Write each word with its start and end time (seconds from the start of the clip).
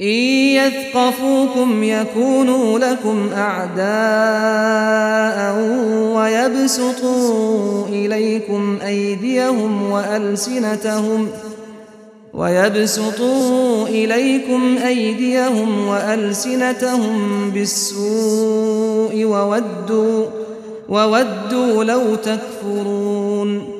إن 0.00 0.06
يثقفوكم 0.54 1.82
يكونوا 1.84 2.78
لكم 2.78 3.28
أعداء 3.36 5.60
ويبسطوا 6.16 7.86
إليكم 7.88 8.78
أيديهم 8.86 9.90
وألسنتهم 9.90 11.28
ويبسطوا 12.34 13.86
إليكم 13.88 14.78
أيديهم 14.86 15.86
وألسنتهم 15.88 17.50
بالسوء 17.50 19.24
وودوا 19.24 20.24
وودوا 20.88 21.84
لو 21.84 22.14
تكفرون 22.14 23.79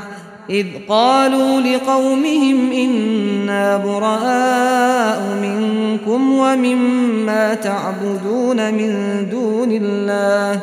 إذ 0.49 0.65
قالوا 0.89 1.61
لقومهم 1.61 2.71
إنا 2.71 3.77
براء 3.77 5.21
منكم 5.41 6.31
ومما 6.33 7.53
تعبدون 7.53 8.73
من 8.73 9.29
دون 9.31 9.71
الله 9.71 10.59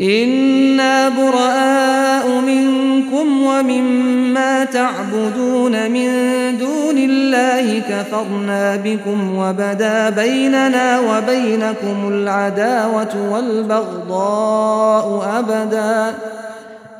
إنا 0.00 1.08
براء 1.08 2.28
منكم 2.40 3.42
ومما 3.42 4.64
تعبدون 4.64 5.90
من 5.90 6.06
دون 6.58 6.98
الله 6.98 7.82
كفرنا 7.88 8.76
بكم 8.76 9.36
وبدا 9.36 10.10
بيننا 10.10 11.00
وبينكم 11.00 12.08
العداوة 12.08 13.32
والبغضاء 13.32 15.24
أبداً 15.38 16.14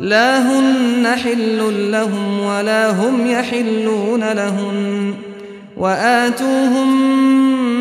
لا 0.00 0.38
هن 0.38 1.06
حل 1.06 1.92
لهم 1.92 2.40
ولا 2.40 2.90
هم 2.90 3.26
يحلون 3.26 4.24
لهن 4.32 5.14
وآتوهم 5.76 7.02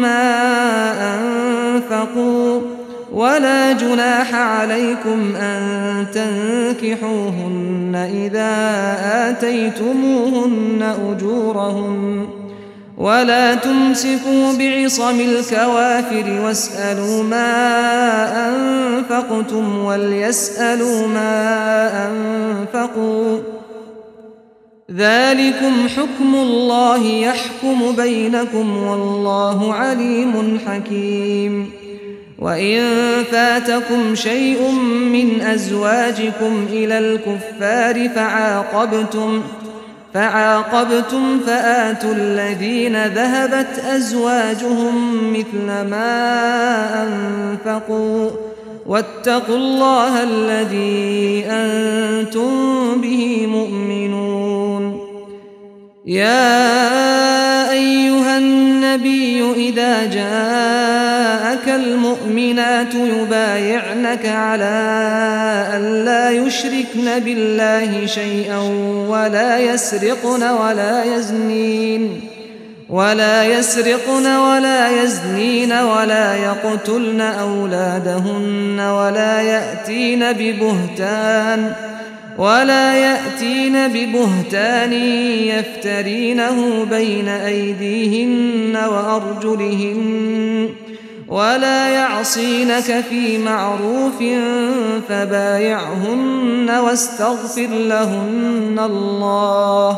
ما 0.02 0.34
أنفقوا 1.16 2.62
ولا 3.14 3.72
جناح 3.74 4.34
عليكم 4.34 5.36
أن 5.36 5.64
تنكحوهن 6.14 8.12
إذا 8.26 8.52
آتيتموهن 9.30 10.94
أجورهم 11.10 12.28
ولا 12.98 13.56
تمسكوا 13.56 14.54
بعصم 14.60 15.20
الكوافر 15.20 16.42
واسألوا 16.44 17.24
ما 17.24 18.12
أنفقوا 18.48 18.65
أنفقتم 18.98 19.86
وليسألوا 19.86 21.08
ما 21.08 21.90
أنفقوا 22.10 23.38
ذلكم 24.96 25.88
حكم 25.88 26.36
الله 26.36 27.04
يحكم 27.06 27.96
بينكم 27.98 28.78
والله 28.84 29.74
عليم 29.74 30.60
حكيم 30.68 31.70
وإن 32.40 32.84
فاتكم 33.32 34.16
شيء 34.16 34.72
من 35.12 35.42
أزواجكم 35.42 36.66
إلى 36.70 37.00
الكفار 37.00 38.10
فعاقبتم 38.10 39.42
فعاقبتم 40.14 41.40
فآتوا 41.40 42.14
الذين 42.14 43.06
ذهبت 43.06 43.80
أزواجهم 43.80 45.34
مثل 45.34 45.66
ما 45.90 46.04
أنفقوا 47.04 48.30
واتقوا 48.86 49.56
الله 49.56 50.24
الذي 50.24 51.46
أنتم 51.50 53.02
به 53.02 53.48
مؤمنون 53.48 55.02
يا 56.06 56.62
أيها 57.72 58.38
النبي 58.38 59.44
إذا 59.58 60.06
جاءك 60.06 61.70
المؤمنات 61.80 62.94
يبايعنك 62.96 64.26
على 64.26 64.72
أن 65.76 66.06
لا 66.06 66.32
يشركن 66.32 67.20
بالله 67.20 68.06
شيئا 68.06 68.60
ولا 69.10 69.60
يسرقن 69.60 70.44
ولا 70.44 71.04
يزنين 71.16 72.30
ولا 72.90 73.44
يسرقن 73.46 74.36
ولا 74.38 75.02
يزنين 75.04 75.72
ولا 75.74 76.36
يقتلن 76.36 77.22
أولادهن 77.22 78.80
ولا 78.80 79.42
يأتين 79.42 80.32
ببهتان 80.32 81.72
ولا 82.38 82.94
يأتين 82.96 83.88
ببهتان 83.88 84.94
يفترينه 85.84 86.86
بين 86.90 87.28
أيديهن 87.28 88.76
وأرجلهن 88.78 90.70
ولا 91.28 91.88
يعصينك 91.90 93.04
في 93.10 93.38
معروف 93.38 94.14
فبايعهن 95.10 96.70
واستغفر 96.70 97.68
لهن 97.72 98.80
الله 98.84 99.94
ۖ 99.96 99.98